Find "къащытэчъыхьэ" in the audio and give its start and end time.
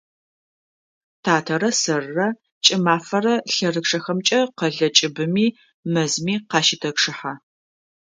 6.49-7.33